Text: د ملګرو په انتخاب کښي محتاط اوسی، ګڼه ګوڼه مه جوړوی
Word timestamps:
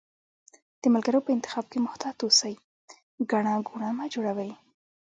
د 0.81 0.83
ملګرو 0.93 1.19
په 1.25 1.31
انتخاب 1.35 1.65
کښي 1.67 1.79
محتاط 1.87 2.17
اوسی، 2.23 2.53
ګڼه 3.31 3.53
ګوڼه 3.67 3.89
مه 3.97 4.05
جوړوی 4.13 4.51